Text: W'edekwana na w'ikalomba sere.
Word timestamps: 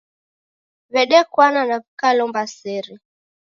W'edekwana 0.93 1.61
na 1.69 1.75
w'ikalomba 1.81 2.41
sere. 2.57 2.93